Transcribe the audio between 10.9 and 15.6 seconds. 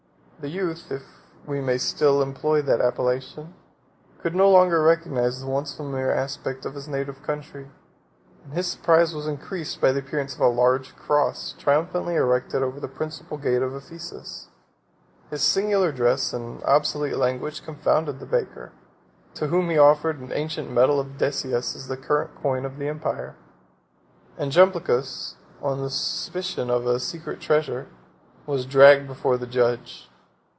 cross, triumphantly erected over the principal gate of Ephesus. His